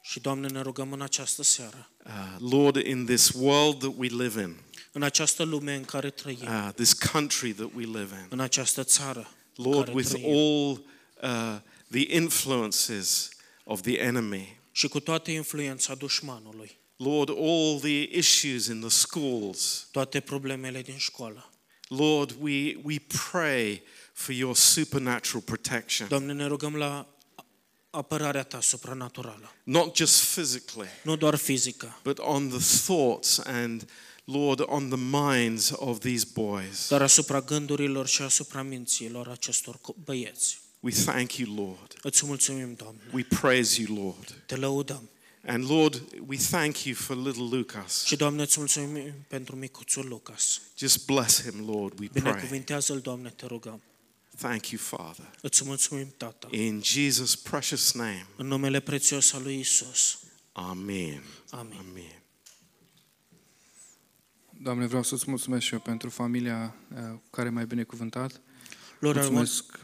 [0.02, 4.42] Și, Doamne, ne rugăm în această seară, uh, Lord, in this world that we live
[4.42, 4.56] in,
[4.92, 8.84] în această lume în care trăim, uh, this country that we live in, în această
[8.84, 10.86] țară în Lord, care with trăim, all
[11.22, 11.60] uh,
[11.92, 13.30] the influences
[13.64, 16.78] of the enemy, și cu toată influența dușmanului.
[16.96, 19.88] Lord, all the issues in the schools.
[19.92, 21.50] toate problemele din școală.
[21.88, 22.96] Lord, we, we
[23.32, 23.84] pray
[24.14, 27.13] for your supernatural protection, Doamne, ne rugăm la
[27.98, 29.52] apărarea Ta supranaturală.
[29.64, 33.90] not just physically, Nu doar fizică, but on the thoughts and,
[34.24, 36.88] Lord, on the minds of these boys.
[36.90, 40.62] dar asupra gândurilor și asupra minților acestor co- băieți.
[40.80, 41.94] We thank you, Lord.
[42.02, 43.02] Îți mulțumim, Doamne.
[43.14, 44.44] We praise you, Lord.
[44.46, 45.10] Te lăudăm.
[45.48, 48.04] And Lord, we thank you for little Lucas.
[48.06, 50.62] Și, Doamne, îți mulțumim pentru micuțul Lucas.
[50.78, 52.22] Just bless him, Lord, we pray.
[52.32, 53.82] Binecuvintează-l, Doamne, te rugăm.
[54.38, 55.32] Thank you, Father.
[55.42, 56.48] Îți mulțumim, Tată.
[56.52, 58.28] In Jesus' precious name.
[58.38, 60.20] În numele prețios al lui Isus.
[60.52, 61.24] Amen.
[61.50, 61.78] Amin.
[61.90, 62.22] Amen.
[64.62, 68.42] Doamne, vreau să-ți mulțumesc și eu pentru familia uh, care m-ai binecuvântat.
[69.00, 69.80] Lord, I want, Mulțumesc,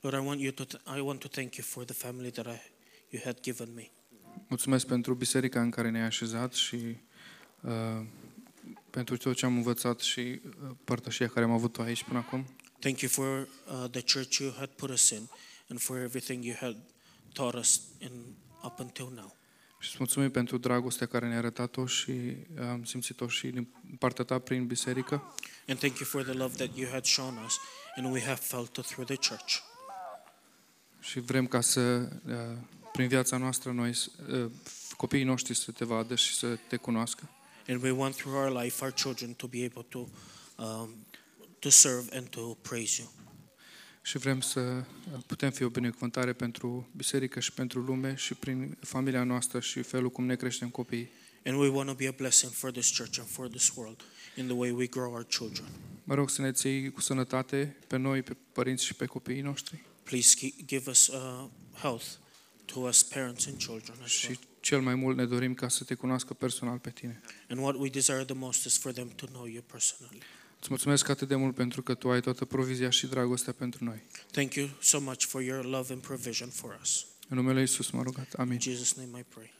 [0.00, 2.46] Lord, I want you to th- I want to thank you for the family that
[2.46, 2.60] I
[3.10, 3.90] you had given me.
[4.48, 6.96] mulțumesc pentru biserica în care ne-ai așezat și
[7.60, 8.04] uh,
[8.90, 12.46] pentru tot ce am învățat și uh, părtășia care am avut-o aici până acum.
[12.80, 15.28] Thank you for uh, the church you had put us in
[15.68, 16.76] and for everything you had
[17.32, 19.36] taught us in up until now.
[19.78, 23.68] Și îți mulțumim pentru dragostea care ne-ai arătat-o și uh, am simțit-o și din
[23.98, 25.34] partea ta prin biserică.
[25.68, 27.58] And thank you for the love that you had shown us
[27.96, 29.58] and we have felt it through the church.
[31.00, 32.34] Și vrem ca să, uh,
[32.92, 33.94] prin viața noastră, noi,
[34.30, 34.50] uh,
[34.96, 37.30] copiii noștri să te vadă și să te cunoască.
[37.68, 39.98] And we want through our life our children to be able to
[40.56, 41.06] um,
[41.66, 43.10] to serve and to praise you.
[44.02, 48.76] Și vrem să uh, putem fi o binecuvântare pentru biserică și pentru lume și prin
[48.80, 51.10] familia noastră și felul cum ne creștem copiii.
[51.44, 54.00] And we want to be a blessing for this church and for this world
[54.36, 55.68] in the way we grow our children.
[56.04, 59.84] Mă rog să ne ții cu sănătate pe noi, pe părinți și pe copiii noștri.
[60.02, 62.06] Please keep, give us uh, health
[62.64, 64.34] to us parents and children as well.
[64.34, 67.20] Și cel mai mult ne dorim ca să te cunoască personal pe tine.
[67.48, 70.22] And what we desire the most is for them to know you personally.
[70.66, 74.02] Îți mulțumesc atât de mult pentru că tu ai toată provizia și dragostea pentru noi.
[74.30, 77.06] Thank you so much for your love and provision for us.
[77.28, 78.32] În numele Lui Iisus m-a rugat.
[78.32, 78.52] Amin.
[78.52, 79.54] In Jesus' name I pray.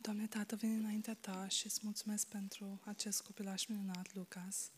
[0.00, 4.70] Doamne, Tată, vin înaintea Ta și îți mulțumesc pentru acest copilaș minunat, Lucas.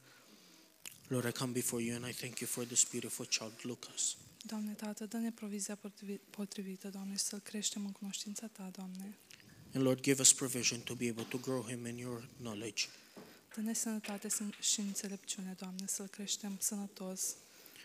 [1.09, 4.17] Lord, I come before you and I thank you for this beautiful child, Lucas.
[4.47, 9.19] Doamne, Tată, dă-ne provizia potrivi- potrivită, Doamne, și să-l creștem în cunoștința Ta, Doamne.
[9.75, 12.85] And Lord, give us provision to be able to grow him in your knowledge.
[13.55, 17.37] Dă-ne sănătate sân- și înțelepciune, Doamne, să-l creștem sănătos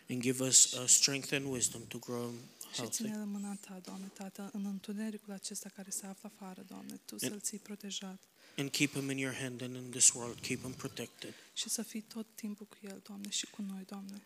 [0.10, 2.38] And give us uh, strength and wisdom to grow him
[2.72, 2.96] și healthy.
[3.04, 7.18] ține-l în mâna Ta, Doamne, Tată, în întunericul acesta care se află afară, Doamne, Tu
[7.18, 8.20] să-l ții protejat
[8.58, 11.34] And keep him in your hand and in this world, keep him protected.
[11.54, 14.22] și să fii tot timpul cu el, Doamne, și cu noi, Doamne.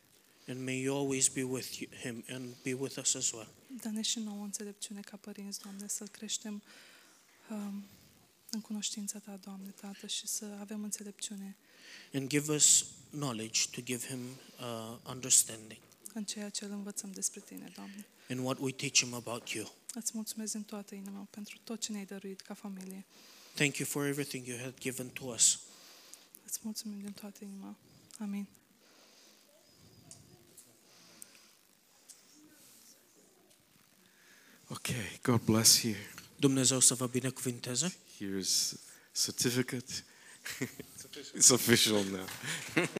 [0.48, 3.48] And may you always be with you, him and be with us as well.
[3.82, 6.62] Dă-ne și nouă înțelepciune ca părinți, Doamne, să-l creștem
[7.52, 7.84] um,
[8.50, 11.56] în cunoștința Ta, Doamne, Tată, și să avem înțelepciune
[12.14, 14.20] And give us knowledge to give him
[14.60, 15.80] uh, understanding
[16.14, 18.06] în ceea ce îl învățăm despre Tine, Doamne.
[18.30, 19.74] in what we teach him about you.
[19.94, 23.06] Îți mulțumesc din toată inima pentru tot ce ne-ai dăruit ca familie.
[23.54, 25.60] Thank you for everything you have given to us.
[26.46, 27.76] Îți mulțumim din toată inima.
[28.20, 28.48] Amin.
[34.72, 35.94] Okay, God bless you.
[36.36, 37.96] Dumnezeu să vă binecuvinteze.
[38.18, 38.74] Here's
[39.24, 39.94] certificate.
[41.38, 42.26] it's official now.